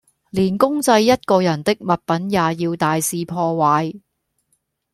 [0.31, 4.01] 連公祭一個人的物品也要大肆破壞